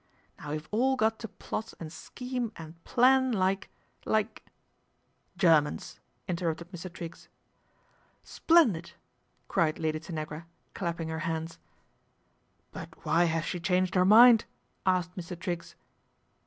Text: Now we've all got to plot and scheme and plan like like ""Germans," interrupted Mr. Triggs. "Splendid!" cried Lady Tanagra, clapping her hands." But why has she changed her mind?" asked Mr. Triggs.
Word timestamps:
Now 0.39 0.49
we've 0.49 0.67
all 0.71 0.95
got 0.95 1.19
to 1.19 1.27
plot 1.27 1.75
and 1.79 1.93
scheme 1.93 2.51
and 2.55 2.83
plan 2.85 3.31
like 3.31 3.69
like 4.03 4.43
""Germans," 5.37 5.99
interrupted 6.27 6.71
Mr. 6.71 6.91
Triggs. 6.91 7.29
"Splendid!" 8.23 8.93
cried 9.47 9.77
Lady 9.77 9.99
Tanagra, 9.99 10.47
clapping 10.73 11.09
her 11.09 11.19
hands." 11.29 11.59
But 12.71 13.05
why 13.05 13.25
has 13.25 13.45
she 13.45 13.59
changed 13.59 13.93
her 13.93 14.03
mind?" 14.03 14.45
asked 14.87 15.15
Mr. 15.15 15.39
Triggs. 15.39 15.75